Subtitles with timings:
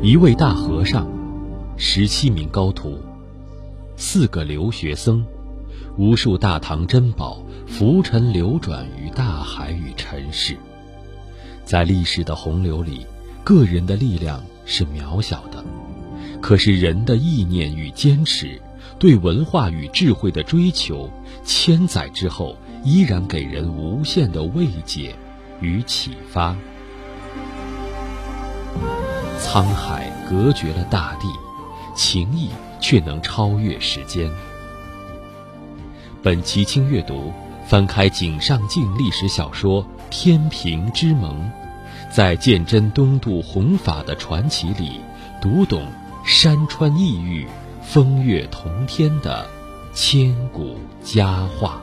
[0.00, 1.08] 一位大和尚，
[1.76, 3.00] 十七名高徒，
[3.96, 5.26] 四个留学生，
[5.96, 10.56] 无数大唐珍宝浮沉流转于大海与尘世。
[11.64, 13.04] 在历史的洪流里，
[13.42, 15.64] 个人的力量是渺小的，
[16.40, 18.62] 可是人的意念与坚持，
[19.00, 21.10] 对文化与智慧的追求，
[21.42, 25.12] 千载之后依然给人无限的慰藉
[25.60, 26.56] 与启发。
[29.40, 31.28] 沧海隔绝了大地，
[31.94, 34.30] 情谊却能超越时间。
[36.22, 37.32] 本期轻阅读，
[37.66, 41.50] 翻开井上镜历史小说《天平之盟》，
[42.14, 45.00] 在鉴真东渡弘法的传奇里，
[45.40, 45.86] 读懂
[46.24, 47.46] 山川异域、
[47.82, 49.48] 风月同天的
[49.94, 51.80] 千古佳话。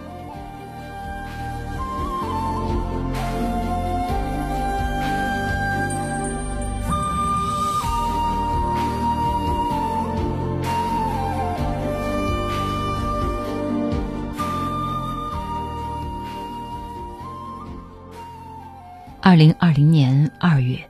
[19.28, 20.88] 二零二零年二月，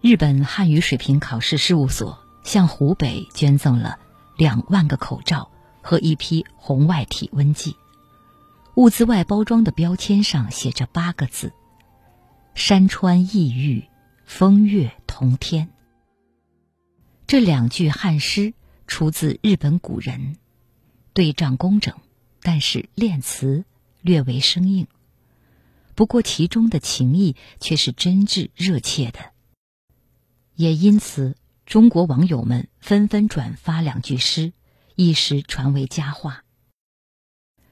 [0.00, 3.98] 日本汉语水平考试事务所向湖北捐赠了
[4.36, 5.50] 两万个口罩
[5.82, 7.74] 和一批红外体温计。
[8.76, 11.52] 物资外包装的标签上写着八个字
[12.54, 13.88] ：“山川异域，
[14.24, 15.70] 风月同天。”
[17.26, 18.54] 这两句汉诗
[18.86, 20.36] 出自日本古人，
[21.12, 21.96] 对仗工整，
[22.42, 23.64] 但是练词
[24.02, 24.86] 略为生硬。
[26.00, 29.32] 不过，其中的情谊却是真挚热切的，
[30.54, 34.54] 也因此，中国网友们纷纷转发两句诗，
[34.96, 36.42] 一时传为佳话。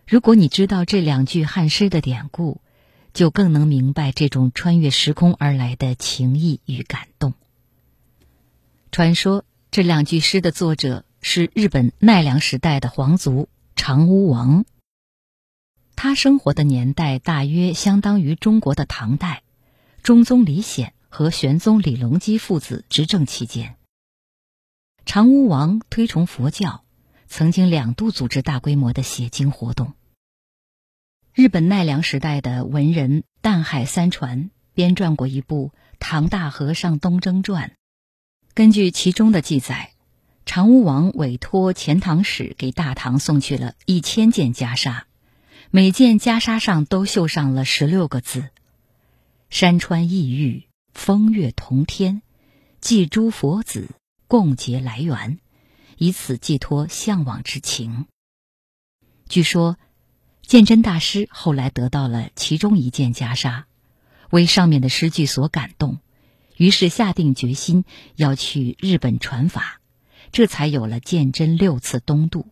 [0.07, 2.61] 如果你知道这两句汉诗的典故，
[3.15, 7.33] 就更能明白这种穿越时空而来的情谊与感动。
[8.93, 14.67] 传说这两句诗的作者是日本奈良时代的皇族长屋王。
[16.01, 19.43] 他生活的年代大约相当于中国的唐代，
[20.05, 23.75] 中宗李显和玄宗李隆基父子执政期间。
[25.05, 26.85] 长屋王推崇佛教，
[27.27, 29.95] 曾经两度组织大规模的写经活动。
[31.35, 37.71] 日本奈良时代的文人淡海三传编撰过一部《唐大和尚东征传》，
[38.55, 39.91] 根据其中的记载，
[40.47, 45.03] 长屋王委托遣唐使给大唐送去了一千件袈裟。
[45.71, 48.49] 每件袈裟上都绣上了十六个字
[49.51, 52.23] ：“山川异域，风月同天，
[52.81, 53.91] 祭诸佛子，
[54.29, 55.39] 共结来缘，
[55.99, 58.07] 以此寄托向往之情。”
[59.29, 59.77] 据说，
[60.41, 63.65] 鉴真大师后来得到了其中一件袈裟，
[64.31, 65.99] 为上面的诗句所感动，
[66.57, 67.85] 于是下定决心
[68.17, 69.83] 要去日本传法，
[70.33, 72.47] 这才有了鉴真六次东渡。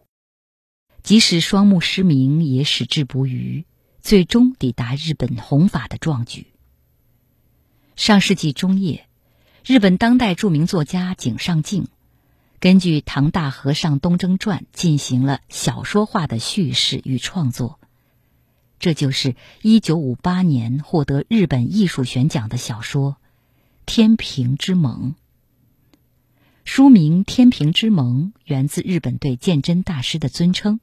[1.07, 3.65] 即使双目失明，也矢志不渝，
[4.01, 6.49] 最终抵达日本弘法的壮举。
[7.95, 9.07] 上世纪中叶，
[9.65, 11.87] 日本当代著名作家井上靖，
[12.59, 17.79] 根据《唐大和尚东征传》进行了小说化的叙事与创作，
[18.81, 23.13] 这就是1958年获得日本艺术选奖的小说
[23.87, 25.15] 《天平之盟》。
[26.65, 30.81] 书名《天平之盟》源自日本对鉴真大师的尊称。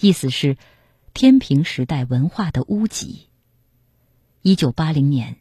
[0.00, 0.56] 意思是，
[1.12, 3.26] 天平时代文化的屋脊。
[4.42, 5.38] 一九八零年，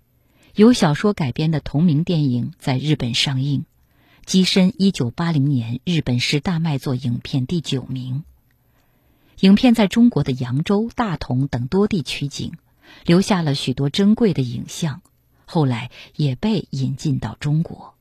[0.55, 3.65] 由小说改编的同名电影在日本上映，
[4.25, 8.23] 跻身一九八零年日本十大卖座影片第九名。
[9.41, 12.53] 影片在中国的扬州、大同等多地取景，
[13.05, 15.03] 留下了许多珍贵的影像，
[15.45, 17.93] 后来也被引进到中国。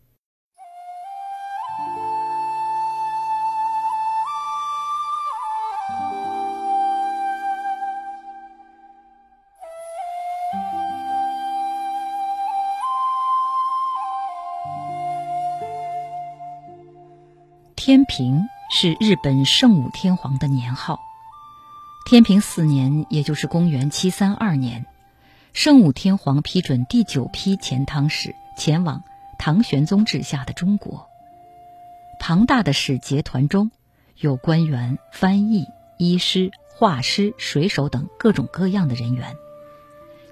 [17.86, 20.98] 天平是日本圣武天皇的年号。
[22.04, 24.86] 天平四年，也就是公元七三二年，
[25.52, 29.04] 圣武天皇批准第九批遣唐使前往
[29.38, 31.06] 唐玄宗治下的中国。
[32.18, 33.70] 庞大的使节团中
[34.16, 39.36] 有官员、翻译、医师、画师、水手等各种各样的人员，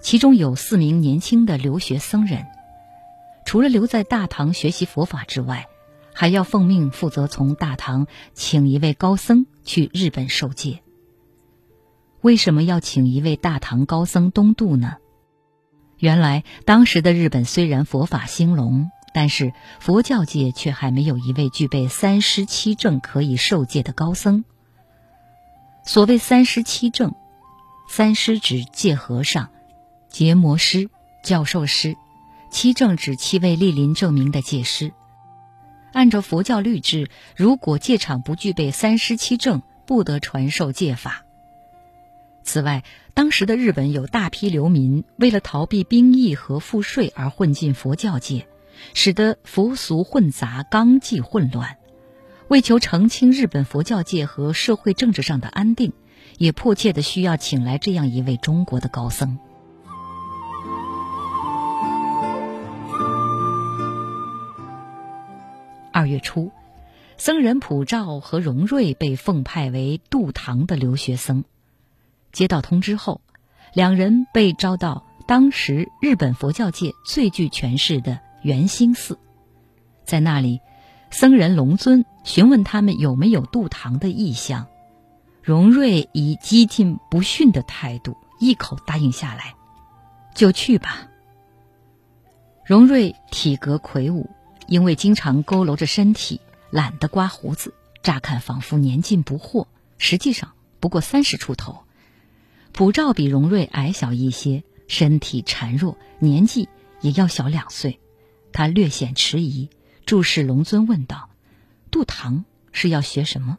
[0.01, 2.49] 其中有四名年轻的留学僧人。
[3.45, 5.69] 除了留在大唐学习佛法之外，
[6.15, 10.81] 还要奉命负责从大唐请一位高僧去日本受戒。
[12.23, 14.97] 为什么要请一位大唐高僧东渡呢？
[15.99, 24.45] 原来当时的日本虽然佛法兴隆，但是佛教界却还没有一位具备三师七证可以受戒的高僧。
[25.85, 27.15] 所谓三师七证，
[27.89, 29.51] 三师指戒和尚、
[30.09, 30.89] 结魔师、
[31.23, 31.97] 教授师，
[32.51, 34.93] 七正指七位莅临证明的戒师。
[35.95, 41.25] 按照佛教律制，如果戒场不具备三师七证，不得传授戒法。
[42.43, 48.47] 此外，当时的日本有大批流民为了逃避兵役和赋税而混进佛教界。
[48.93, 51.79] 使得佛俗混杂、纲纪混乱，
[52.49, 55.93] 为求澄清日本佛教界和社会政治上的安定，
[56.39, 59.39] 也迫切的需要请来这样一位中国的高僧。
[65.95, 66.51] 二月初，
[67.19, 71.45] 僧人普照和荣瑞被奉派为渡唐的留学生。
[72.33, 73.21] 接到通知后，
[73.73, 78.19] 两人被招到当时日本佛教界最具权势的。
[78.43, 79.19] 圆心寺，
[80.05, 80.61] 在那里，
[81.11, 84.67] 僧人龙尊询问他们有没有渡唐的意向。
[85.43, 89.55] 荣瑞以激进不逊的态度一口答应下来，
[90.35, 91.09] 就去吧。
[92.67, 94.29] 荣瑞体格魁梧，
[94.67, 96.41] 因为经常佝偻着身体，
[96.71, 99.67] 懒得刮胡子，乍看仿佛年近不惑，
[99.99, 101.85] 实际上不过三十出头。
[102.73, 106.69] 普照比荣瑞矮小一些，身体孱弱，年纪
[107.01, 108.01] 也要小两岁。
[108.53, 109.69] 他略显迟疑，
[110.07, 111.31] 注视龙尊问道
[111.91, 113.59] ：“渡唐是要学什么？”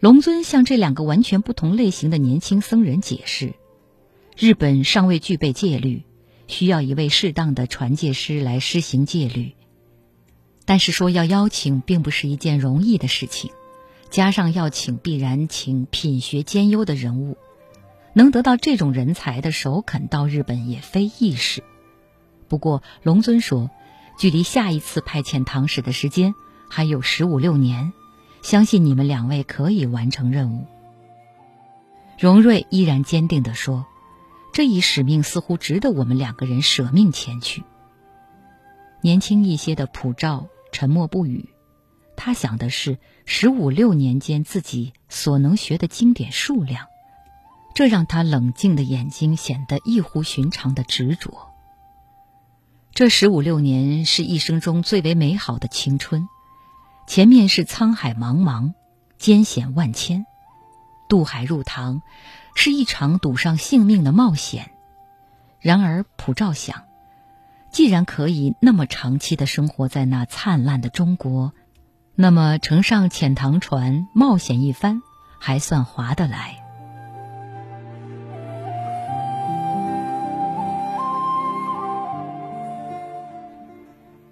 [0.00, 3.54] 龙尊向这两个完全不同类型的年轻僧人解释
[4.36, 6.04] ：“日本尚未具备戒律，
[6.46, 9.54] 需要一位适当的传戒师来施行戒律。
[10.64, 13.52] 但是说要邀请，并不是一件容易的事情，
[14.10, 17.36] 加上要请，必然请品学兼优的人物，
[18.14, 21.62] 能得到这种人才的首肯到日本，也非易事。”
[22.48, 23.70] 不过，龙尊说，
[24.18, 26.34] 距离下一次派遣唐使的时间
[26.68, 27.92] 还有十五六年，
[28.42, 30.66] 相信你们两位可以完成任务。
[32.18, 33.84] 荣瑞依然坚定地说
[34.52, 37.64] ：“这一使命似乎值得我们两个人舍命前去。”
[39.02, 41.50] 年轻一些的普照沉默不语，
[42.16, 46.86] 他想的是十五六年间自己所能学的经典数量，
[47.74, 51.52] 这让他冷静的眼睛显得异乎寻常的执着。
[52.92, 56.26] 这十五六年是一生中最为美好的青春，
[57.06, 58.72] 前面是沧海茫茫，
[59.18, 60.24] 艰险万千，
[61.08, 62.00] 渡海入唐，
[62.56, 64.70] 是一场赌上性命的冒险。
[65.60, 66.84] 然而普照想，
[67.70, 71.52] 既然可以那么长期的生活在那灿烂的中国，
[72.14, 75.02] 那么乘上遣唐船冒险一番，
[75.38, 76.64] 还算划得来。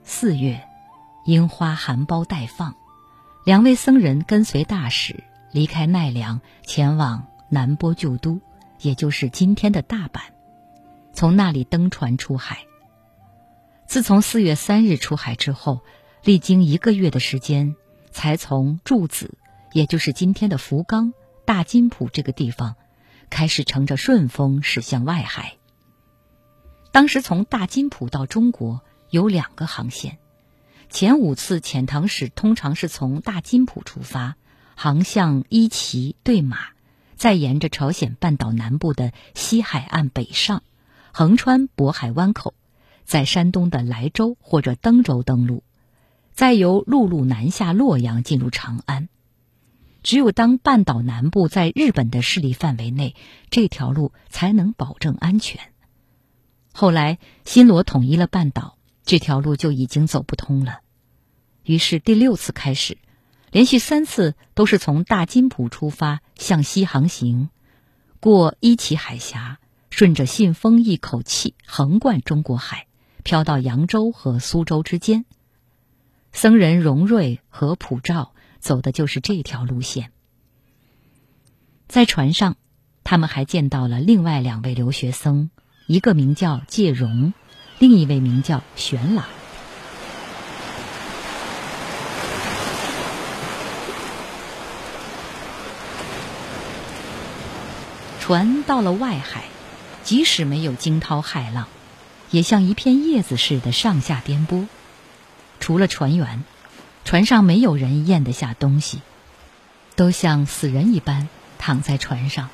[0.03, 0.67] 四月，
[1.27, 2.75] 樱花含苞待放，
[3.45, 8.41] 两位僧人跟随大使离开奈良，前往南波旧都，
[8.81, 10.21] 也就是今天的大阪，
[11.13, 12.67] 从那里登船出海。
[13.87, 15.81] 自从四月三日出海之后，
[16.25, 17.77] 历经一个月的时间，
[18.11, 19.39] 才从柱子，
[19.73, 21.15] 也就是今天的福冈
[21.47, 22.75] 大金浦这个地方，
[23.31, 25.57] 开始乘着顺风驶向外海。
[26.91, 28.83] 当时从大金浦到中国。
[29.11, 30.19] 有两个航线，
[30.91, 34.35] 前五次遣唐使通常是从大金浦出发，
[34.75, 36.59] 航向伊岐对马，
[37.17, 40.63] 再沿着朝鲜半岛南部的西海岸北上，
[41.13, 42.55] 横穿渤海湾口，
[43.05, 45.63] 在山东的莱州或者登州登陆，
[46.33, 49.09] 再由陆路南下洛阳进入长安。
[50.03, 53.15] 只有当半岛南部在日本的势力范围内，
[53.51, 55.61] 这条路才能保证安全。
[56.73, 58.77] 后来新罗统一了半岛。
[59.07, 60.79] 这条路就已经走不通了，
[61.63, 62.97] 于是第六次开始，
[63.55, 67.51] 连续三次都是从大金浦出发向西航行，
[68.19, 72.89] 过伊岐海峡，顺着信丰一口气横贯中国海，
[73.23, 75.25] 飘到扬州和苏州之间。
[76.33, 80.11] 僧人荣瑞和普照走的就是这条路线。
[81.87, 82.57] 在船上，
[83.05, 85.51] 他们还见到了另外两位留学僧，
[85.87, 87.33] 一个名叫介荣。
[87.79, 89.25] 另一位名叫玄朗。
[98.27, 99.45] 船到了外海，
[100.03, 101.69] 即使没有惊涛骇浪，
[102.31, 104.67] 也像一片叶子似的上下颠簸。
[105.61, 106.43] 除了船员，
[107.05, 109.03] 船上没有人咽得下东西，
[109.95, 111.29] 都像死人一般
[111.59, 112.49] 躺在船上。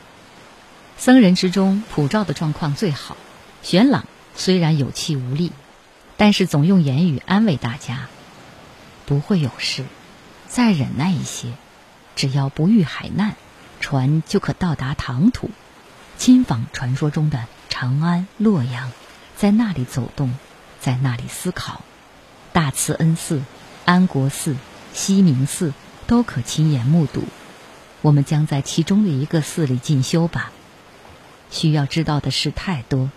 [0.99, 3.17] 僧人之中，普照的状况最好，
[3.63, 4.07] 玄朗。
[4.35, 5.53] 虽然有气无力，
[6.17, 8.09] 但是总用言语安慰大家，
[9.07, 9.85] 不会有事，
[10.49, 11.53] 再忍耐一些，
[12.17, 13.37] 只要不遇海难，
[13.81, 15.51] 船就可到达唐土，
[16.19, 18.93] 亲访传说中的长安、洛阳，
[19.37, 20.35] 在那里走动，
[20.79, 21.81] 在那里思考。
[22.53, 23.43] 大慈恩寺、
[23.85, 24.55] 安国寺、
[24.93, 25.73] 西明寺
[26.07, 27.25] 都可亲眼目睹。
[28.03, 30.53] 我们将在其中的一个寺里进修吧。
[31.51, 33.11] 需要知道的事太多，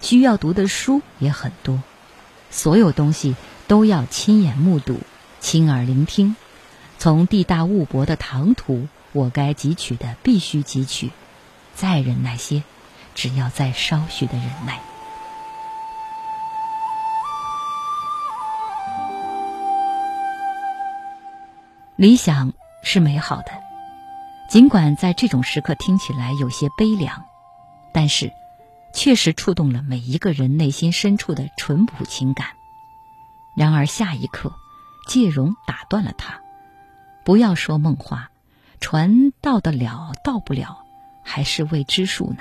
[0.00, 1.82] 需要读的书也很多，
[2.50, 3.36] 所有东西
[3.66, 5.00] 都要亲眼目睹、
[5.40, 6.36] 亲耳聆听。
[6.98, 11.10] 从地大物博的唐土，我该汲取的必须汲取，
[11.74, 12.62] 再忍耐些，
[13.14, 14.78] 只要再稍许的忍耐。
[21.96, 23.52] 理想是美好的，
[24.50, 27.24] 尽管在这种时刻听起来有些悲凉，
[27.94, 28.30] 但是
[28.92, 32.48] 确实触动了每一个人内心深处的淳朴情感。
[33.56, 34.52] 然而下一刻，
[35.08, 36.42] 介荣打断了他
[37.24, 38.30] ：“不要说梦话，
[38.80, 40.78] 船到得了，到不了，
[41.24, 42.38] 还是未知数呢。”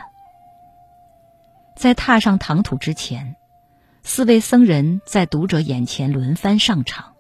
[1.76, 3.36] 在踏上唐土之前，
[4.02, 7.14] 四位僧人在读者眼前轮番上场。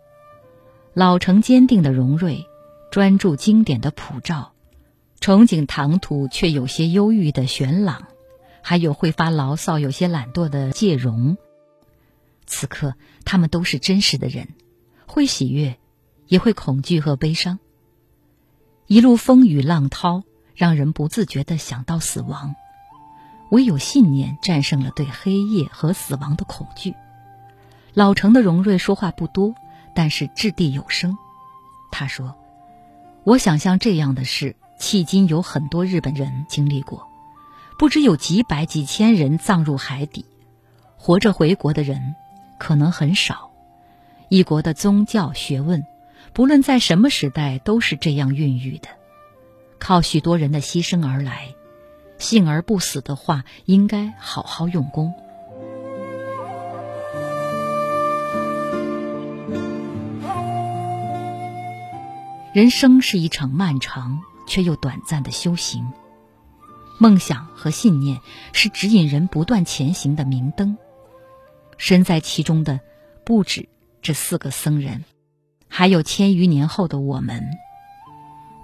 [0.93, 2.45] 老成坚定的荣瑞，
[2.89, 4.53] 专注经典的普照，
[5.19, 8.07] 憧憬唐突却有些忧郁的玄朗，
[8.62, 11.36] 还有会发牢骚、有些懒惰的介荣。
[12.45, 12.95] 此刻，
[13.25, 14.53] 他们都是真实的人，
[15.05, 15.77] 会喜悦，
[16.27, 17.60] 也会恐惧和悲伤。
[18.87, 20.23] 一路风雨浪涛，
[20.53, 22.55] 让人不自觉地想到死亡，
[23.49, 26.93] 唯有信念战胜了对黑夜和死亡的恐惧。
[27.93, 29.53] 老成的荣瑞说话不多。
[29.97, 31.17] 但是掷地有声，
[31.89, 32.35] 他说
[33.23, 37.07] ：“我想象这样的事，迄今有很多日本人经历过，
[37.79, 40.25] 不知有几百几千人葬入海底，
[40.97, 42.13] 活着回国的人
[42.59, 43.49] 可能很少。
[44.27, 45.85] 一国的宗教学问，
[46.35, 48.89] 不论在什么时代都是这样孕育的，
[49.79, 51.55] 靠许多人的牺牲而来。
[52.17, 55.13] 幸而不死的话，应该好好用功。”
[62.53, 65.87] 人生是一场漫长却又短暂的修行，
[66.99, 68.19] 梦想和信念
[68.51, 70.77] 是指引人不断前行的明灯。
[71.77, 72.81] 身在其中的
[73.23, 73.69] 不止
[74.01, 75.05] 这四个僧人，
[75.77, 77.44] 还有千余年后的我们。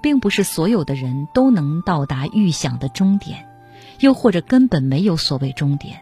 [0.02, 3.46] 并不是所有的人都能到达预想的终点，
[4.00, 6.00] 又或者根本没有所谓终点，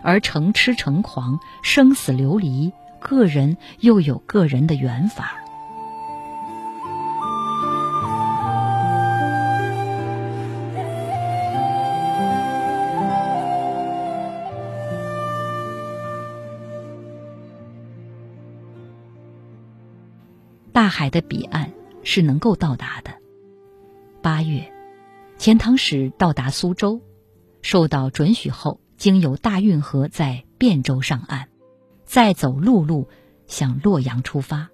[0.00, 5.34] 而成痴成狂、生死流离，个人又有个人的缘法。
[20.76, 23.12] 大海的彼岸是能够到达的。
[24.20, 24.70] 八月，
[25.38, 27.00] 钱塘使到达苏州，
[27.62, 31.48] 受到准许后，经由大运河在汴州上岸，
[32.04, 33.08] 再走陆路
[33.46, 34.68] 向洛阳出发。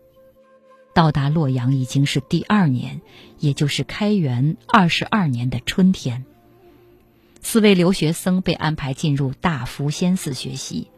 [0.93, 3.01] 到达洛阳已经是第二年，
[3.39, 6.25] 也就是开元二十二年的春天。
[7.43, 10.89] 四位留学生被安排进入大福仙寺学习，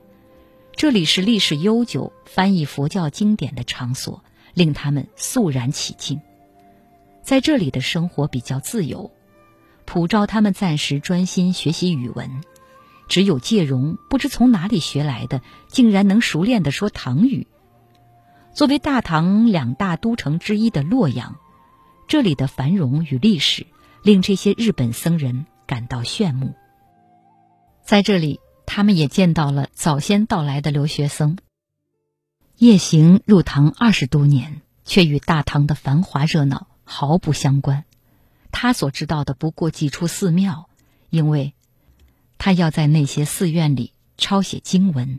[0.73, 4.25] 这里是历史悠久、翻译佛教经典的场所。
[4.55, 6.21] 令他们肃然起敬，
[7.23, 9.11] 在这里的生活比较自由。
[9.85, 12.41] 普照他们暂时专心学习语文，
[13.07, 17.47] 只有介荣不知从哪里学来的，竟然能熟练地说唐语。
[18.55, 21.37] 作为大唐两大都城之一的洛阳，
[22.09, 23.67] 这里的繁荣与历史
[24.03, 26.55] 令这些日本僧人感到炫目。
[27.83, 31.37] 在这里，他们也见到了早先到来的留学生。
[32.57, 37.85] 夜行入唐二十多年，却与大唐的繁华热闹毫不相关。
[38.53, 40.71] 他所知道的不过几处寺庙，
[41.11, 41.55] 因为
[42.39, 45.19] 他要在那些寺院里抄写经文。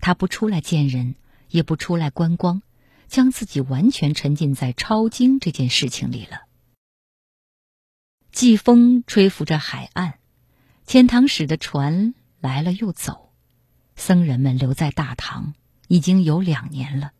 [0.00, 1.14] 他不出来见人，
[1.48, 2.60] 也不出来观光，
[3.06, 6.42] 将自己完全沉浸在抄经这件事情里了。
[8.32, 10.14] 季风吹拂着海岸，
[10.86, 13.32] 遣唐使的船来了又走，
[13.94, 15.54] 僧人们留在大唐。
[15.94, 17.12] 已经有两年了，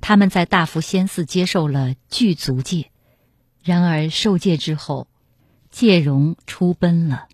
[0.00, 2.90] 他们在大福仙寺接受了具足戒，
[3.62, 5.06] 然而受戒之后，
[5.70, 7.28] 戒容出奔了。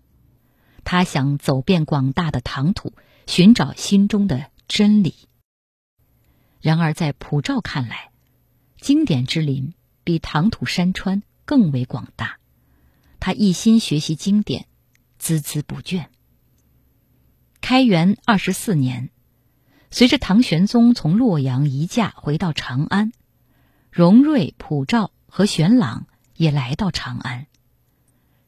[0.83, 2.91] 他想走遍广大的唐土，
[3.27, 5.15] 寻找心中的真理。
[6.59, 8.11] 然而在普照看来，
[8.77, 12.39] 经典之林比唐土山川更为广大。
[13.21, 14.65] 他一心学习经典，
[15.17, 16.07] 孜孜不倦。
[17.61, 19.11] 开元二十四年。
[19.93, 23.11] 随着唐玄宗从洛阳移驾回到长安，
[23.91, 26.07] 荣瑞、普照和玄朗
[26.37, 27.45] 也来到长安。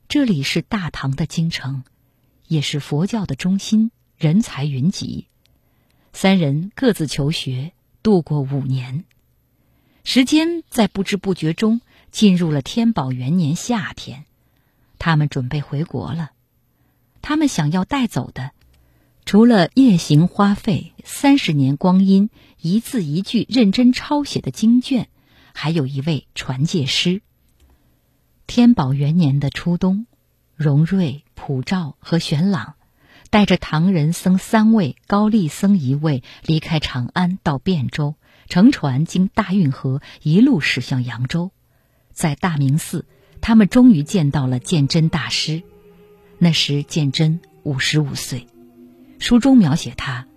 [0.08, 1.84] 这里是大唐的京城，
[2.48, 5.28] 也是佛教的中心，人才云集。
[6.14, 9.04] 三人各自求学，度过五年。
[10.06, 14.24] 时间在不知不觉中进入了天宝元年夏天，
[14.98, 16.32] 他们准备回国了。
[17.22, 18.52] 他们想要带走的。
[19.26, 22.30] 除了夜行花费三十年光阴、
[22.62, 25.08] 一字一句认真抄写的经卷，
[25.54, 27.22] 还有一位传戒师。
[28.46, 30.06] 天宝元年的初冬，
[30.56, 32.76] 荣瑞、普照和玄朗
[33.30, 38.16] 带着唐人僧三位、高丽僧一位离开长安，到汴州，
[38.48, 41.52] 乘船经大运河，一路驶向扬州。
[42.12, 43.06] 在大明寺，
[43.42, 45.64] 他们终于见到了鉴真大师。
[46.38, 48.48] 那时鉴真五十五岁。
[49.24, 50.28] 书中描写他，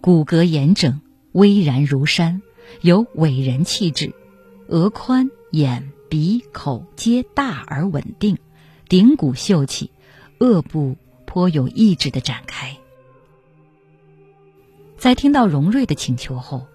[0.00, 1.00] 骨骼严整，
[1.32, 2.40] 巍然如山，
[2.82, 4.14] 有伟人气质，
[4.68, 8.38] 额宽，眼、鼻、口皆大而稳定，
[8.88, 9.90] 顶骨秀气，
[10.38, 12.76] 颚部颇有意志的展开。
[14.96, 16.68] 在听到荣瑞的请求后，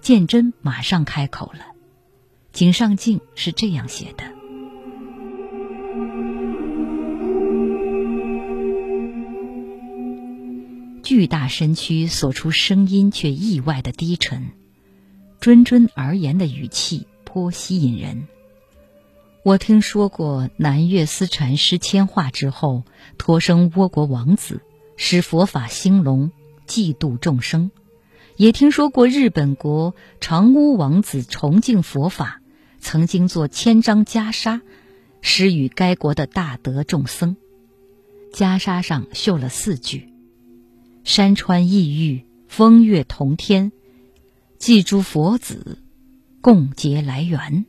[0.00, 1.66] 鉴真马上开口了。
[2.50, 4.33] 井上镜是这样写的。
[11.04, 14.52] 巨大身躯所出声音却意外的低沉，
[15.38, 18.26] 谆谆而言的语气颇吸引人。
[19.42, 22.84] 我听说过南岳思禅师迁化之后，
[23.18, 24.62] 托生倭国王子，
[24.96, 26.32] 使佛法兴隆，
[26.64, 27.68] 济度众生；
[28.38, 32.40] 也听说过日本国长屋王子崇敬佛法，
[32.80, 34.62] 曾经做千张袈裟，
[35.20, 37.36] 施与该国的大德众僧。
[38.32, 40.13] 袈裟上绣了四句。
[41.04, 43.72] 山川异域，风月同天，
[44.58, 45.82] 祭诸佛子，
[46.40, 47.66] 共结来缘。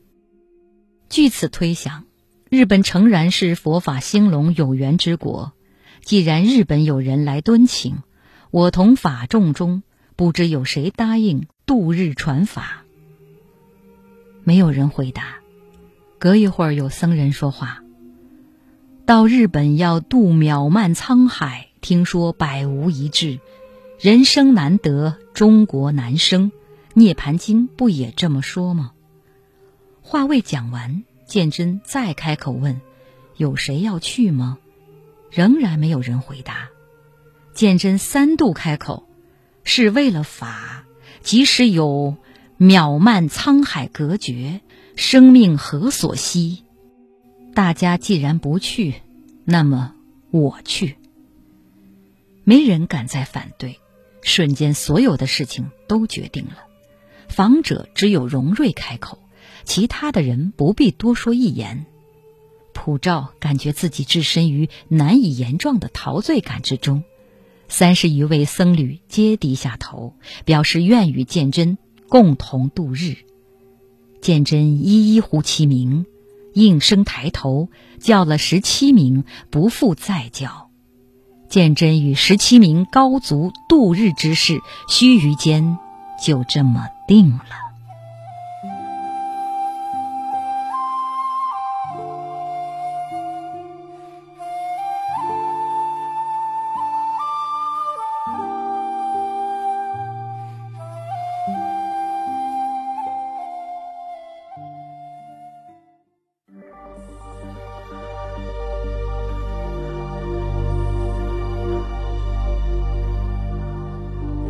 [1.10, 2.04] 据此推想，
[2.48, 5.52] 日本诚然是佛法兴隆有缘之国。
[6.02, 7.98] 既然日本有人来敦请，
[8.50, 9.82] 我同法众中
[10.16, 12.84] 不知有谁答应度日传法？
[14.44, 15.40] 没有人回答。
[16.18, 17.82] 隔一会儿，有僧人说话
[19.04, 23.38] ：“到日本要渡渺漫沧海。”听说百无一致，
[24.00, 26.50] 人生难得，中国难生。
[26.94, 28.90] 涅盘经不也这么说吗？
[30.02, 32.80] 话未讲完，鉴真再开口问
[33.38, 34.58] ：“有谁要去吗？”
[35.30, 36.70] 仍然没有人回答。
[37.54, 39.06] 鉴真三度开口
[39.62, 40.86] ：“是为了法，
[41.22, 42.16] 即使有
[42.58, 44.60] 渺漫沧海隔绝，
[44.96, 46.64] 生命何所惜？
[47.54, 48.96] 大家既然不去，
[49.44, 49.94] 那么
[50.32, 50.96] 我去。”
[52.48, 53.80] 没人敢再反对，
[54.22, 56.58] 瞬间所有的事情都决定了。
[57.28, 59.18] 访者只有荣瑞开口，
[59.64, 61.86] 其他的人不必多说一言。
[62.72, 67.02] 普照感觉自己置身于难以言状的陶醉感之中，
[67.66, 71.78] 三十余位僧侣皆低下头，表示愿与鉴真
[72.08, 73.16] 共同度日。
[74.20, 76.06] 鉴真一一呼其名，
[76.54, 80.65] 应声抬头叫了十七名，不复再叫。
[81.48, 85.78] 鉴真与十七名高足度日之事，须臾间
[86.22, 87.65] 就这么定了。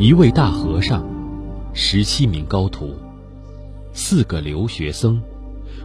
[0.07, 1.05] 一位大和尚，
[1.73, 2.95] 十七名高徒，
[3.92, 5.21] 四个留学生，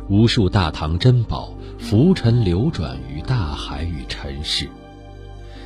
[0.10, 4.69] 无数大唐珍宝浮沉流转于大海与尘世。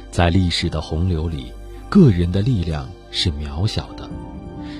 [0.09, 1.51] 在历史的洪流里，
[1.89, 4.09] 个人的力量是渺小的，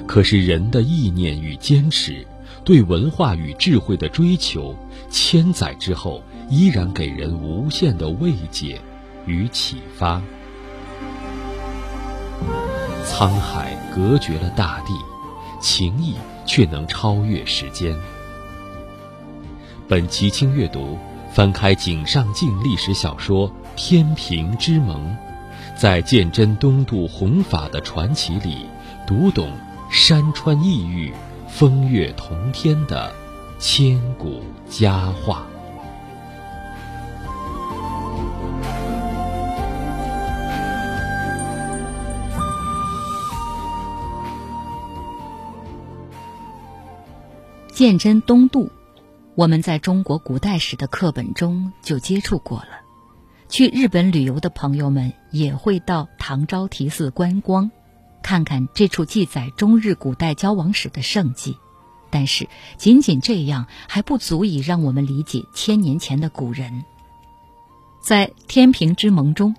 [0.07, 2.25] 可是人的意念与坚持，
[2.63, 4.73] 对文化与智慧的追求，
[5.09, 8.79] 千载之后依然给人无限的慰藉
[9.25, 10.21] 与启发。
[13.17, 14.93] 沧海隔绝了大地，
[15.61, 17.95] 情谊却能超越时间。
[19.87, 20.99] 本期轻阅读，
[21.31, 25.01] 翻开井上镜历史小说《天平之盟》，
[25.79, 28.65] 在鉴真东渡弘法的传奇里，
[29.07, 29.49] 读懂
[29.89, 31.13] 山川异域、
[31.47, 33.13] 风月同天的
[33.57, 35.45] 千古佳话。
[47.75, 48.71] 鉴真东渡，
[49.35, 52.69] 我们在中国古代史的课本中就接触过了。
[53.49, 57.69] 去日本旅游的朋友们也会到唐招提寺观光，
[58.23, 61.57] 看看这处记载中日古代交往史的圣迹。
[62.09, 66.85] 但是，仅仅这样还不足以让我们理解千年前的古人。
[68.01, 69.53] 在《天平之盟》中，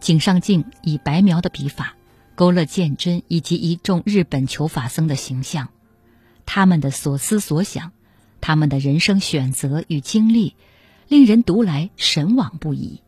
[0.00, 1.94] 井上靖以白描的笔法，
[2.34, 5.70] 勾勒鉴真以及一众日本求法僧的形象，
[6.50, 7.92] 他们的所思所想，
[8.40, 10.54] 他们的人生选择与经历，
[11.06, 13.02] 令人读来神往不已。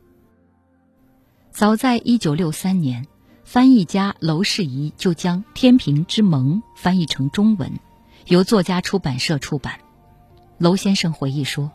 [1.50, 3.06] 早在一九六三年，
[3.42, 7.72] 翻译家娄世仪就将《天平之盟》翻译成中文。
[8.26, 9.80] 由作家出版社出版。
[10.58, 11.72] 娄先生回忆说：“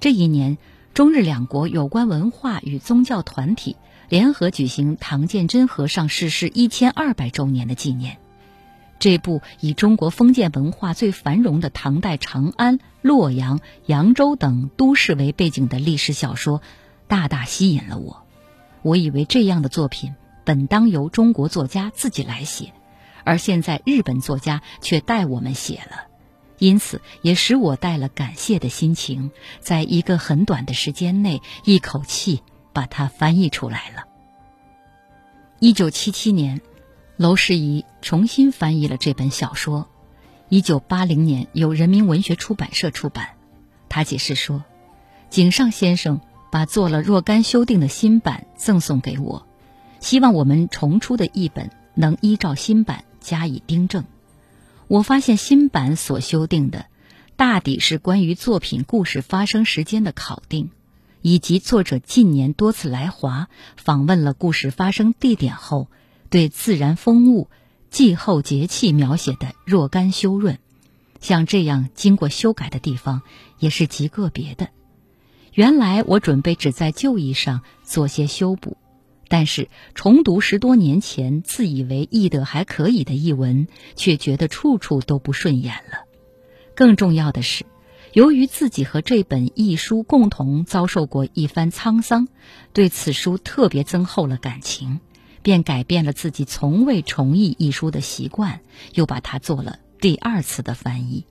[0.00, 0.56] 这一年，
[0.94, 3.76] 中日两国有关文化与宗教团体
[4.08, 8.16] 联合举行唐建真和尚逝世一千二百周年的纪念。
[8.98, 16.62] 这部以中国封建文化最繁荣的唐代长安、洛阳、扬州等都市为背景的历史小说，
[17.06, 18.24] 大大吸引了我。
[18.82, 22.72] 我以为这样的作品本当由中国作家自己来写。”
[23.26, 26.06] 而现在，日本作家却代我们写了，
[26.60, 34.04] 因此也使我带了感谢的心情，在一个很短的时间内，一口气把它翻译出来了。
[35.58, 36.60] 一九七七年，
[37.18, 39.88] 娄世仪重新翻译了这本小说，
[40.50, 43.30] 一九八零年由人民文学出版社出版。
[43.88, 44.62] 他解释说，
[45.30, 46.20] 井上先生
[46.52, 49.46] 把做了若干修订的新版赠送给我，
[49.98, 53.04] 希望我们重出的译本能依照新版。
[53.18, 54.04] 加以订正，
[54.86, 56.86] 我发现新版所修订的，
[57.34, 60.70] 大抵是关于作品故事发生时间的考定，
[61.22, 65.88] 以及作者近年多次来华访问了故事发生地点后，
[66.30, 67.48] 对自然风物、
[67.90, 70.58] 季候节气描写的若干修润。
[71.20, 73.22] 像这样经过修改的地方，
[73.58, 74.68] 也是极个别的。
[75.52, 78.76] 原来我准备只在旧义上做些修补。
[79.28, 86.04] 但是重读十多年前自以为译得还可以的译文，却觉得处处都不顺眼了。
[86.76, 87.66] 更重要的是，
[88.12, 92.28] 由于自己和这本译书共同遭受过一番沧桑，
[92.72, 95.00] 对此书特别增厚了感情，
[95.46, 98.62] 便改变了自己从未重译一书的习惯，
[98.94, 101.24] 又把它做了第二次的翻译。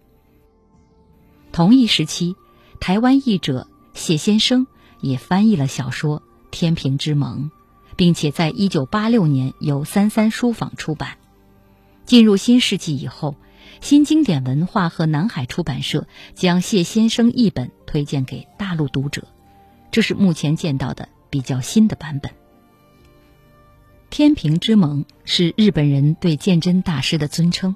[1.52, 2.38] 同一时期，
[2.80, 4.68] 台湾译者谢先生
[5.02, 7.52] 也翻译了小说《天平之盟》。
[7.98, 11.18] 并且在一九八六年由三三书坊出版。
[12.06, 13.36] 进入新世纪以后，
[13.82, 19.28] 新经典文化和南海出版社将谢先生译本推荐给大陆读者，
[19.92, 22.45] 这是目前见到的比较新的版本。
[24.10, 27.76] 天平之盟是日本人对鉴真大师的尊称。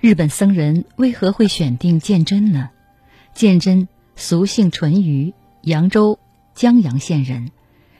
[0.00, 2.70] 日本僧人为何会选定鉴真呢？
[3.34, 6.18] 鉴真俗姓淳于，扬州
[6.54, 7.50] 江阳县人。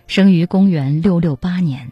[0.07, 1.91] 生于公元六六八年，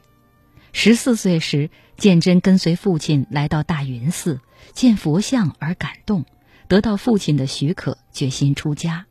[0.73, 4.41] 十四岁时，鉴真跟随父亲来到大云寺，
[4.73, 6.25] 见佛像而感动，
[6.69, 9.07] 得到父亲的许可，决心出家。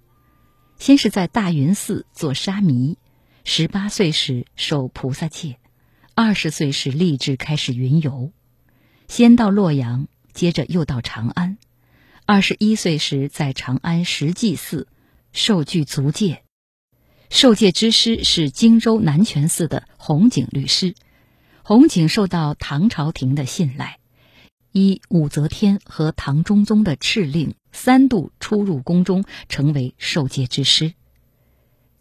[0.78, 2.98] 先是在大云寺做沙弥，
[3.44, 5.58] 十八岁时受菩萨戒，
[6.16, 8.32] 二十岁时立志开始云游，
[9.08, 11.58] 先到洛阳，接着又到长安。
[12.28, 14.88] 二十一岁时，在长安石济寺
[15.32, 16.44] 受具足戒。
[17.32, 20.94] 受戒之师是荆州南泉寺的弘景律师，
[21.64, 23.98] 弘景受到唐朝廷的信赖，
[24.72, 30.94] 依武则天和唐中宗的敕令，三度出入宫中，成为受戒之师。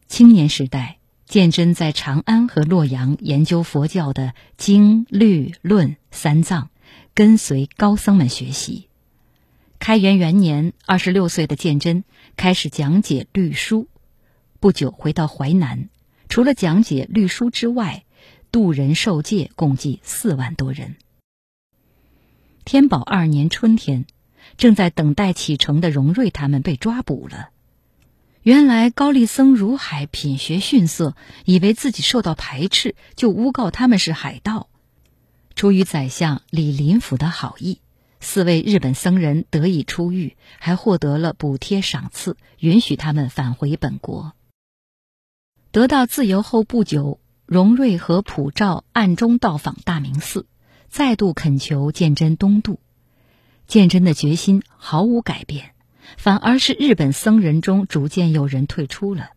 [0.06, 0.98] 青年时代，
[1.32, 6.68] 鉴真在长安和洛阳研究佛教的经律论三藏，
[7.14, 8.90] 跟随高僧们学习。
[9.78, 12.04] 开元元年，二十六岁的鉴真
[12.36, 13.88] 开始讲解律书。
[14.60, 15.88] 不久回到淮南，
[16.28, 18.04] 除了讲解律书之外，
[18.50, 20.96] 渡人受戒共计四万多人。
[22.66, 24.04] 天宝二年春天，
[24.58, 27.51] 正在等待启程的荣瑞他们被抓捕了。
[28.42, 34.68] 原来高丽僧如海品学逊色，以为自己受到排斥，就诬告他们是海盗。
[35.54, 37.78] 出于宰相李林甫的好意，
[38.18, 44.32] 四位日本僧人得以出狱，还获得了补贴赏赐，允许他们返回本国。
[45.70, 50.46] 得到自由后不久，荣瑞和普照暗中到访大明寺，
[50.88, 52.80] 再度恳求鉴真东渡。
[53.68, 55.71] 鉴真的决心毫无改变，
[56.16, 59.30] 反而是日本僧人中逐渐有人退出了，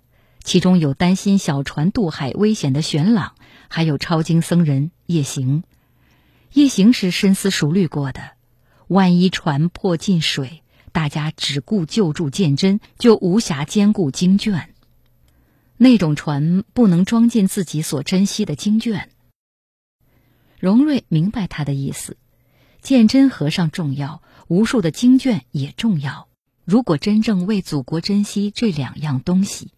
[0.44, 3.36] 其中有担心小船渡海危险的玄朗，
[3.68, 5.64] 还有抄经僧人夜行。
[6.54, 8.32] 夜行是深思熟虑过的，
[8.88, 14.70] 万一船破进水，大家只顾救助鉴真，就无暇兼顾经卷。
[15.78, 19.10] 那种船不能装进自己所珍惜的经卷。
[20.60, 22.16] 荣瑞明白他的意思，
[22.82, 26.30] 鉴真和尚重要，无数的经卷也重要。
[26.66, 29.72] 如果真正为祖国珍惜这两样东西，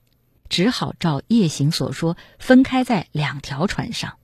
[0.49, 4.17] 只好照夜行所说，分开在两条船上。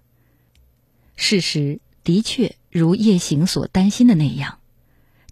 [1.16, 4.60] 事实的确如夜行所担心的那样，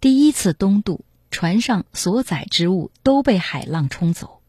[0.02, 4.42] 第一次东渡，船上所载之物都被海浪冲走。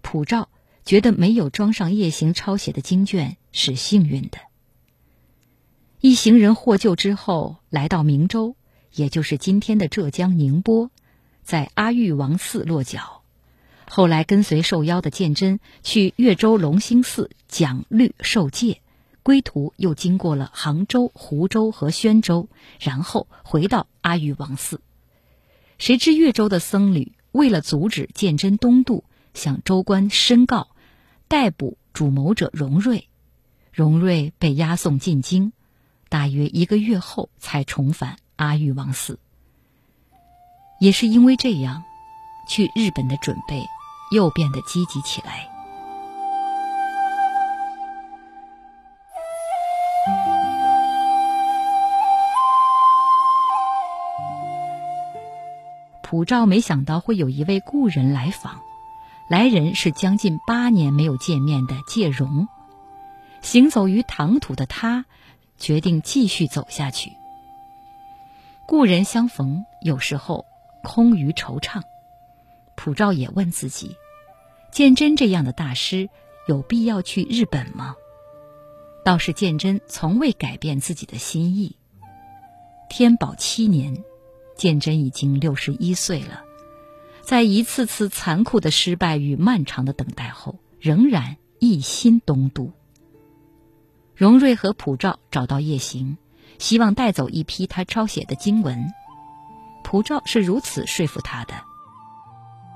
[0.00, 0.48] 普照
[0.84, 4.38] 觉得没有装上夜行抄写的经卷是幸运的。
[6.00, 8.54] 一行人获救之后，来到明州，
[8.92, 10.90] 也就是今天的浙江宁波，
[11.44, 13.22] 在阿育王寺落脚。
[13.86, 18.80] 后来跟随受邀的鉴真去越州龙兴寺讲律受戒，
[19.22, 22.48] 归途又经过了杭州、湖州和宣州，
[22.80, 24.80] 然后回到阿育王寺。
[25.78, 29.04] 谁知越州的僧侣为了阻止鉴真东渡，
[29.34, 30.68] 向州官申告，
[31.28, 33.08] 逮捕主谋者荣瑞，
[33.72, 35.52] 荣瑞被押送进京。
[36.08, 39.18] 大约一个月后才重返阿育王寺。
[40.78, 41.82] 也是因为这样，
[42.48, 43.66] 去日本的准备
[44.10, 45.48] 又变得积极起来。
[56.02, 58.60] 普照没想到会有一位故人来访，
[59.28, 62.46] 来人是将近八年没有见面的介荣。
[63.42, 65.04] 行走于唐土的他。
[65.56, 67.12] 决定继续走下去。
[68.66, 70.44] 故人相逢，有时候
[70.84, 71.82] 空余惆怅。
[72.76, 73.96] 普照也问自己：
[74.70, 76.08] 鉴真这样的大师，
[76.46, 77.96] 有必要去日本吗？
[79.04, 81.76] 倒是鉴真从未改变自己的心意。
[82.88, 84.04] 天宝七年，
[84.56, 86.44] 鉴真已经六十一岁了，
[87.22, 92.72] 在一次次残酷的失败与漫长的等待后，仍然一心东渡。
[94.14, 96.16] 荣瑞和普照找到叶行，
[96.58, 98.92] 希望带走一批他抄写的经文。
[99.84, 101.54] 普照是如此说服他的。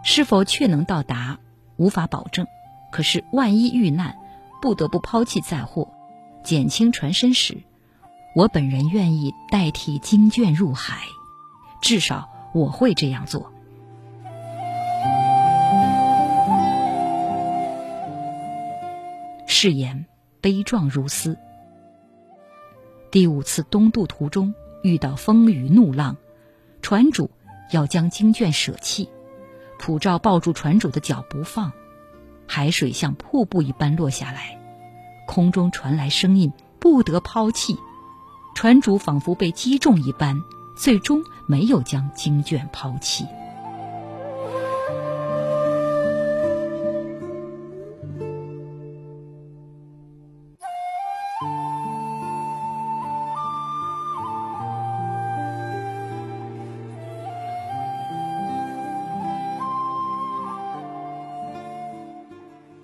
[0.04, 1.38] 是否确能到达，
[1.76, 2.46] 无法保证。
[2.92, 4.16] 可是万一遇难，
[4.62, 5.88] 不得不抛弃载货，
[6.44, 7.58] 减轻船身时，
[8.36, 10.98] 我本人愿意代替经卷入海，
[11.82, 13.52] 至少我会这样做。
[19.48, 20.06] 誓言。
[20.40, 21.36] 悲壮如斯。
[23.10, 26.16] 第五次东渡途中遇到风雨怒浪，
[26.80, 27.30] 船主
[27.70, 29.10] 要将经卷舍弃，
[29.78, 31.72] 普照抱住船主的脚不放，
[32.46, 34.58] 海水像瀑布一般落下来，
[35.26, 37.76] 空中传来声音不得抛弃，
[38.54, 40.42] 船主仿佛被击中一般，
[40.76, 43.26] 最终没有将经卷抛弃。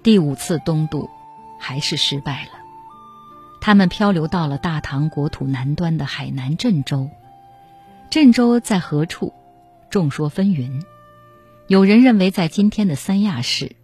[0.04, 1.08] 第五次东渡，
[1.58, 2.50] 还是失败了。
[3.62, 7.08] 他们漂流到了大唐国土南端的海南郑州。
[8.10, 9.32] 郑州在何处？
[9.88, 10.82] 众说纷纭。
[11.68, 13.76] 有人认为在今天的三亚市，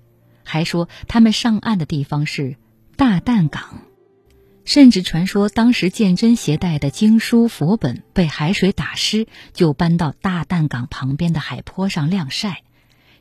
[0.44, 2.56] 还说他们上岸的地方是
[2.96, 3.80] 大旦港，
[4.66, 12.62] 甚至传说当时鉴真携带的经书佛本被海水打湿，就搬到大旦港旁边的海坡上晾晒。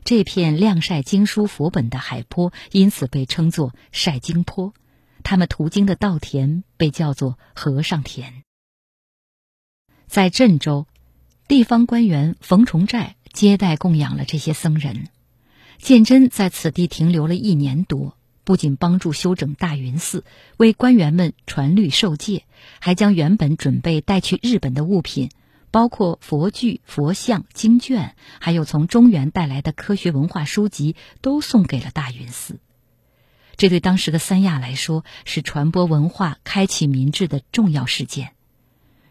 [0.04, 4.74] 这片晾晒经书佛本的海坡，因此被称作晒经坡。
[5.22, 8.42] 他们途经的稻田被叫做和尚田。
[10.06, 10.86] 在郑州，
[11.46, 15.08] 地方官员冯崇寨接待供养了这些僧人。
[15.78, 20.24] 鉴真在此地停留了一年多，不仅帮助修整大云寺，
[20.56, 22.44] 为官员们传律受戒，
[22.80, 25.30] 还将原本准备带去日本的物品。
[25.70, 32.58] 包括佛具、佛像、经卷，还有从中原带来的科学文化书籍，都送给了大云寺。
[33.56, 38.32] 这对当时的三亚来说，是传播文化、开启民智的重要事件。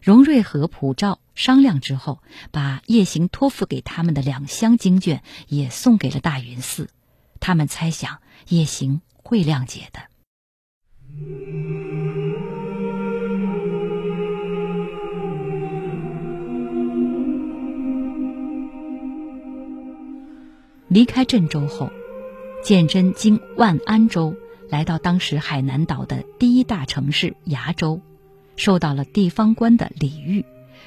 [0.02, 6.90] 荣瑞和普照商量之后，把叶行托付给他们的两箱经卷也送给了大云寺。
[7.40, 10.10] 他们猜想叶行会谅解的。
[20.90, 21.92] 离开郑州后，
[22.64, 24.36] 鉴真经万安州
[24.70, 28.02] 来到当时海南岛的第一大城市崖州，
[28.56, 30.44] 受到了地方官的礼遇，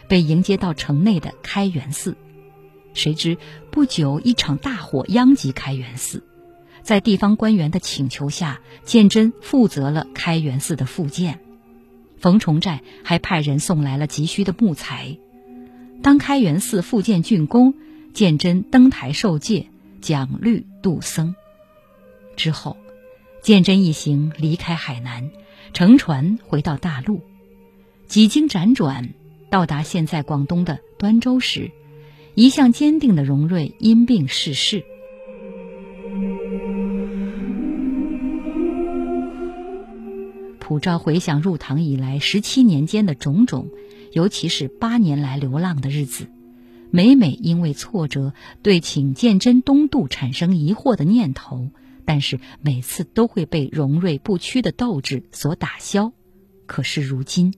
[0.08, 2.16] 被迎接到城内的开元寺。
[2.94, 3.38] 谁知
[3.70, 6.24] 不久一场大火殃及开元寺，
[6.82, 11.38] 在地方官员的请求下，鉴真负责了开元寺的复建。
[12.18, 15.16] 冯崇寨还派人送来了急需的木材。
[16.02, 17.74] 当开元寺复建竣工，
[18.12, 19.68] 鉴真登台受戒，
[20.02, 21.34] 讲律度僧。
[22.36, 22.76] 之后，
[23.40, 25.30] 鉴真一行离开海南，
[25.72, 27.22] 乘船回到大陆。
[28.06, 29.14] 几经辗转，
[29.48, 31.70] 到达现在广东的端州时，
[32.34, 34.84] 一向坚定的荣瑞因病逝世。
[40.58, 43.68] 普照回想入唐以来十七年间的种种，
[44.12, 46.26] 尤其是八年来流浪的日子，
[46.94, 51.70] 每每因为挫折，对请鉴真东渡产生疑惑的念头，
[52.04, 56.12] 但是每次都会被荣瑞不屈的斗志所打消。
[56.66, 57.54] 可是如今，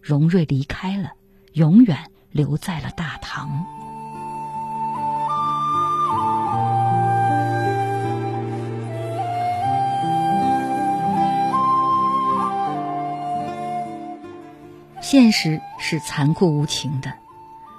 [0.00, 1.14] 荣瑞离开了，
[1.52, 1.98] 永远
[2.30, 3.66] 留在了大唐。
[15.02, 17.12] 现实是残酷无情的，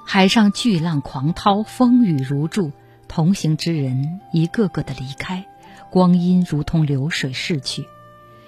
[0.09, 2.71] 海上巨浪狂涛，风雨如注，
[3.09, 5.45] 同行之人一个个的离开，
[5.91, 7.83] 光阴如同流水逝去，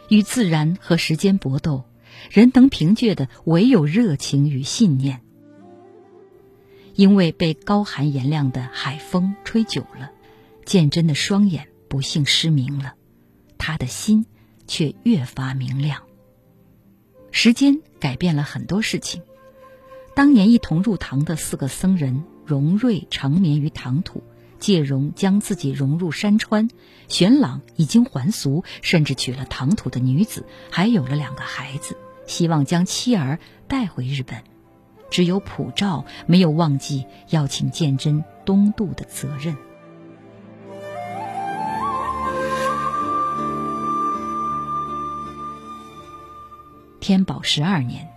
[0.07, 1.83] 与自然和时间搏斗，
[2.31, 5.19] 人能凭借的唯有热情与信念。
[6.95, 10.11] 因为被高寒炎亮的海风吹久了，
[10.63, 12.93] 鉴真的双眼不幸失明了，
[13.57, 14.25] 他的心
[14.65, 16.03] 却越发明亮。
[17.31, 19.21] 时间改变了很多事情。
[20.15, 24.23] 当年一同入唐的四个僧人荣瑞长眠于唐土，
[24.59, 26.69] 介荣将自己融入山川，
[27.07, 31.95] 玄朗已经还俗，甚至娶了唐土的女子，还有了两个孩子，
[32.27, 34.43] 希望将妻儿带回日本。
[35.09, 39.55] 只有普照没有忘记要请鉴真东渡的责任。
[46.99, 48.08] 天宝十二年，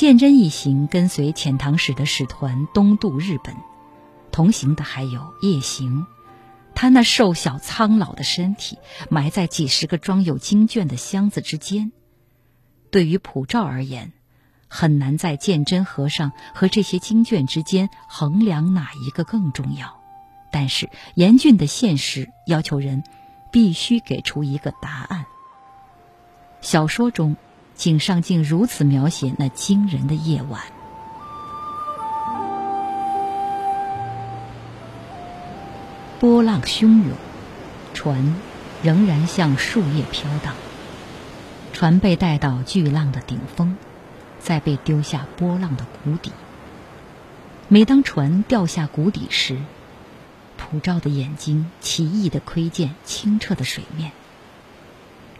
[0.00, 3.54] 鉴真一行跟随遣唐使的使团东渡日本，
[4.32, 6.06] 同行的还有叶行。
[6.74, 8.78] 他那瘦小苍老的身体
[9.10, 11.92] 埋在几十个装有经卷的箱子之间。
[12.90, 14.14] 对于普照而言，
[14.68, 20.00] 很难在鉴真和尚和这些经卷之间衡量哪一个更重要。
[20.50, 23.04] 但是严峻的现实要求人
[23.52, 25.26] 必须给出一个答案。
[26.62, 27.36] 小说中。
[27.80, 30.60] 井上竟如此描写那惊人的夜晚：
[36.18, 37.16] 波浪汹涌，
[37.94, 38.36] 船
[38.82, 40.52] 仍然像树叶飘荡。
[41.72, 43.74] 船被带到巨浪的顶峰，
[44.38, 46.32] 再被丢下波浪的谷底。
[47.68, 49.58] 每当船掉下谷底时，
[50.58, 54.12] 普照的眼睛奇异的窥见清澈的水面，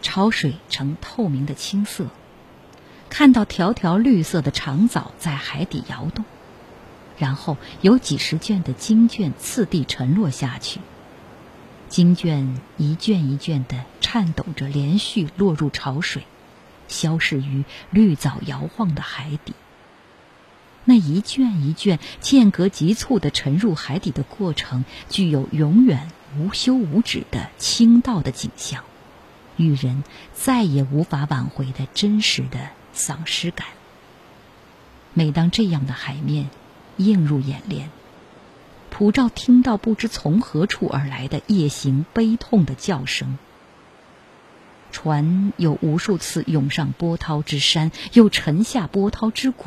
[0.01, 2.07] 潮水呈透明的青色。
[3.11, 6.25] 看到条条绿色的长藻在海底摇动，
[7.19, 10.81] 然后有几十卷的经卷次第沉落下去，
[11.89, 16.23] 经卷一卷一卷的颤抖着，连续落入潮水，
[16.89, 19.53] 消逝于绿藻摇晃的海底。
[20.85, 28.85] 那一卷一卷间隔急促的沉入海底的过程，具有永远无休无止的倾倒的景象，
[29.57, 32.71] 与人再也无法挽回的真实的。
[33.01, 33.67] 丧失感。
[35.15, 36.51] 每当这样的海面
[36.99, 37.91] 映入眼帘，
[38.91, 43.39] 普照听到不知从何处而来的夜行悲痛的叫声。
[44.93, 49.67] 船有无数次涌上波涛之山，又沉下波涛之谷。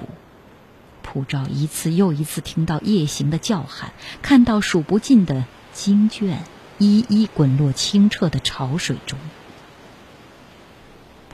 [1.01, 6.43] 普照一次又一次听到夜行的叫喊，看到数不尽的经卷
[6.77, 9.17] 一一滚落清澈的潮水中。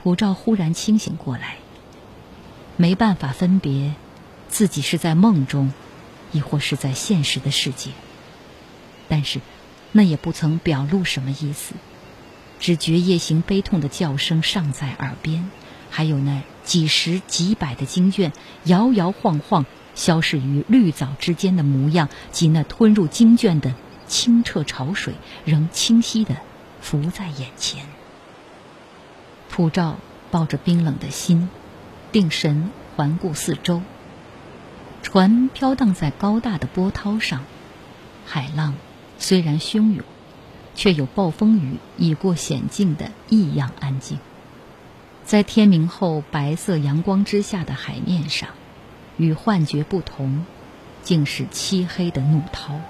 [0.02, 1.58] 普照忽然清醒过来。
[2.80, 3.92] 没办法分别，
[4.48, 5.70] 自己是在梦中，
[6.32, 7.90] 亦或是在现实的世界。
[9.06, 9.42] 但是，
[9.92, 11.74] 那也不曾表露什么意思，
[12.58, 15.50] 只觉夜行悲痛的叫声尚在耳边，
[15.90, 18.32] 还有那几十几百的经卷
[18.64, 23.74] 摇摇晃晃消逝于绿藻之间的模样，及那吞入经卷的
[24.06, 25.12] 清澈潮水，
[25.44, 26.34] 仍清晰的
[26.80, 27.84] 浮在眼前。
[29.50, 29.98] 普照
[30.30, 31.50] 抱着冰冷的心。
[32.12, 33.82] 定神环顾四周，
[35.02, 37.44] 船飘荡在高大的波涛上，
[38.26, 38.74] 海浪
[39.18, 40.04] 虽然汹涌，
[40.74, 44.18] 却有暴风雨已过险境的异样安静。
[45.24, 48.48] 在天明后白色阳光之下的海面上，
[49.16, 50.44] 与幻觉不同，
[51.02, 52.80] 竟是漆黑的怒涛。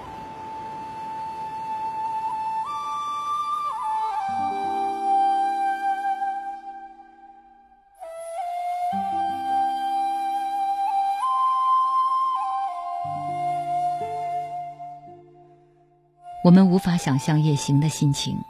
[16.42, 18.42] 我们无法想象夜行的心情。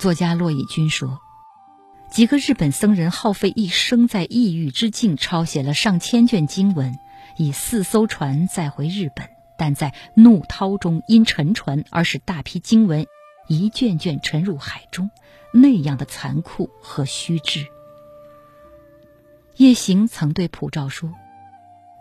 [0.00, 1.20] 作家骆以军说
[2.10, 6.98] ：“几个日本僧人耗费一生，在异域之境抄写了上千卷经文，
[7.36, 13.06] 以四艘船载回日本，但在怒涛中因沉船而使大批经文
[13.46, 15.10] 一卷卷沉入海中，
[15.52, 17.66] 那样的残酷和虚掷。”
[19.58, 21.12] 夜行曾对普照说：“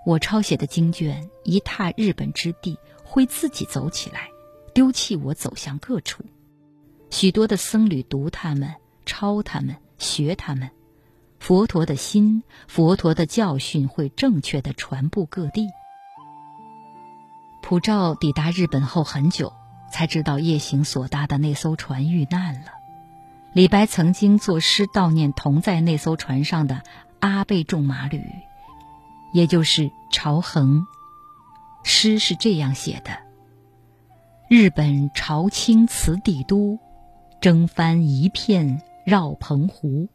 [0.07, 4.29] 我抄写的经卷一踏日本之地，会自己走起来。”
[4.73, 6.23] 丢弃我，走向各处。
[7.09, 8.73] 许多的僧侣读他们，
[9.05, 10.71] 抄他们，学他们。
[11.39, 15.67] 佛陀的心，佛陀的教训会正确的传布各地。
[17.61, 19.53] 普照抵达日本后很久，
[19.91, 22.71] 才知道夜行所搭的那艘船遇难了。
[23.53, 26.81] 李白曾经作诗悼念同在那艘船上的
[27.19, 28.23] 阿倍仲麻吕，
[29.33, 30.87] 也就是朝衡。
[31.83, 33.19] 诗是这样写的。
[34.49, 36.77] 日本朝清瓷帝都，
[37.39, 40.07] 征帆一片绕澎湖。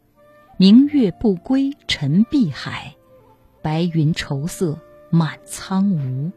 [0.58, 2.94] 明月不归沉碧海，
[3.62, 4.78] 白云愁色
[5.10, 6.30] 满苍梧。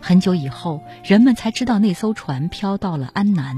[0.00, 3.56] 很久以后，人们才知道那艘船飘到了安南。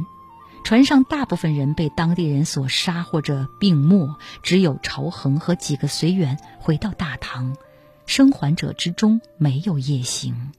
[0.66, 7.56] 船上大部分人被当地人所杀或者病没，只有朝衡和几个随员回到大唐。
[8.04, 10.50] 生还者之中没有夜行。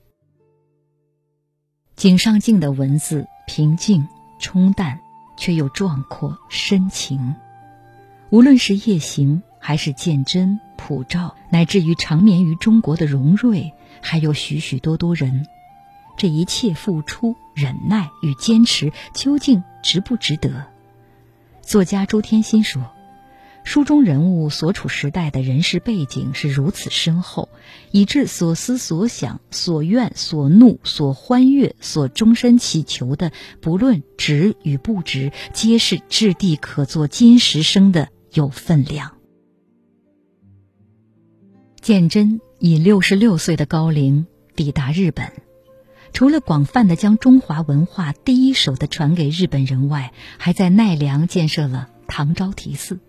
[1.98, 4.08] 井上镜的文字平静
[4.40, 5.02] 冲淡，
[5.36, 7.36] 却又壮阔深情。
[8.30, 15.46] 无论是夜行，还是鉴真、普照，乃至于长眠于中国的荣瑞，还有许许多多人。
[16.18, 20.66] 这一切付出、忍耐与坚持，究竟值不值得？
[21.62, 22.82] 作家朱天心说
[23.64, 27.50] ：“书中人物所处时代的人事背景是如此深厚，
[27.92, 39.14] 以致所思所想、所怨所怒、所欢悦、所终身祈求的，不论值与不值，皆是掷地可作金石生的有分量。”
[41.82, 45.47] 鉴真以六十六岁的高龄抵达日本。
[46.14, 53.00] 除了广泛的将中华文化第一手的传给日本人外，还在奈良建设了唐招提寺。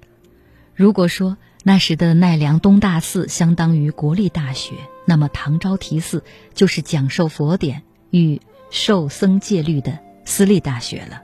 [0.74, 4.74] 如果说那时的奈良东大寺相当于国立大学，
[5.06, 6.22] 那么唐招提寺
[6.54, 8.40] 就是讲授佛典与
[8.70, 11.22] 授僧戒律的私立大学了。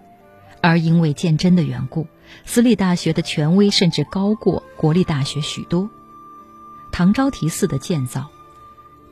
[0.60, 2.06] 而因为鉴真的缘故，
[2.46, 5.90] 私立大学的权威甚至高过国立大学许多。
[6.90, 8.30] 唐招提寺的建造。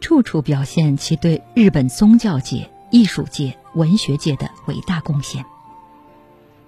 [0.02, 5.42] 处处表现其对日本宗教界、艺术界、文学界的伟大贡献。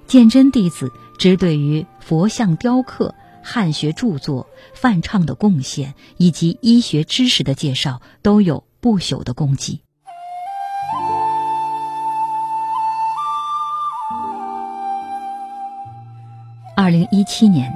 [0.07, 3.13] 鉴真弟子只对于佛像雕刻、
[3.43, 9.81] 汉学著作、梵唱的贡献以及医学知识的介绍，都有不朽的功绩。
[16.77, 17.73] 二零一七年，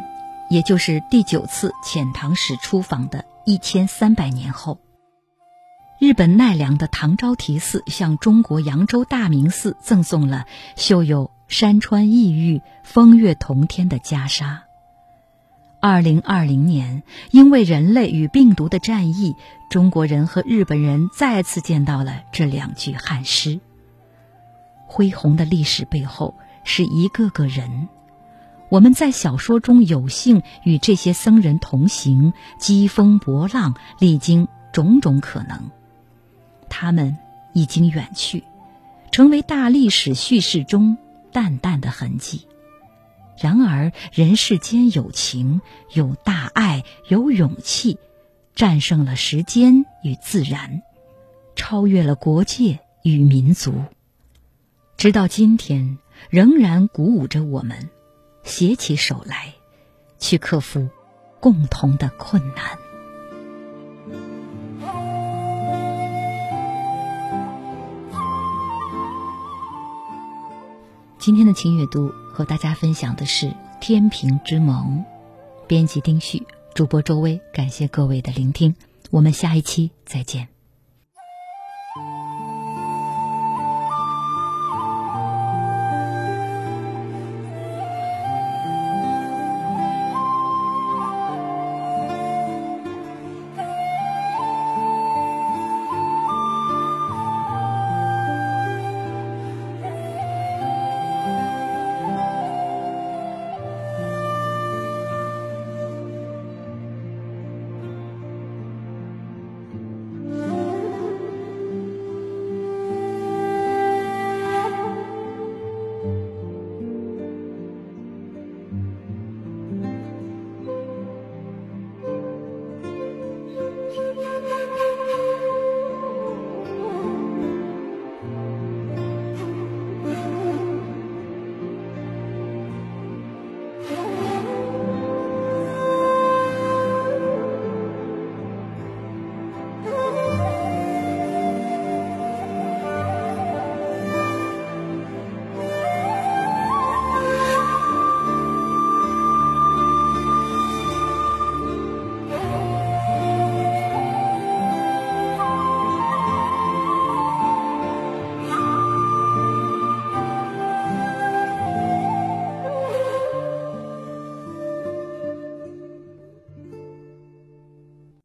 [0.51, 4.79] 也就是第九次遣唐使出访的一千三百年后。
[5.99, 10.46] 日本奈良的唐招提寺向中国扬州大明寺赠送了
[10.76, 14.59] 绣有山川异域、风月同天的袈裟。
[15.80, 19.34] 二零二零年，因为人类与病毒的战役，
[19.70, 23.59] 中国人和日本人再次见到了这两具汉诗。
[24.86, 27.88] 恢宏的历史背后是一个个人，
[28.68, 35.70] 我们在小说中有幸与这些僧人同行，激风搏浪，历经种种可能。
[36.69, 37.16] 他们
[37.53, 38.45] 已经远去，
[39.11, 40.97] 成为大历史叙事中
[41.33, 42.47] 淡淡的痕迹。
[43.41, 45.61] 然而，人世间有情，
[45.93, 47.99] 有大爱，有勇气，
[48.55, 50.83] 战胜了时间与自然，
[51.55, 53.85] 超越了国界与民族，
[54.97, 55.99] 直到今天，
[56.31, 57.89] 仍然鼓舞着我们，
[58.43, 59.55] 携起手来，
[60.19, 60.89] 去克服
[61.39, 62.88] 共同的困难。
[71.19, 73.47] 今天的情阅读和大家分享的是
[73.81, 75.05] 《天平之盟》，
[75.66, 78.77] 编辑丁旭，主播周薇，感谢各位的聆听，
[79.11, 80.58] 我们下一期再见。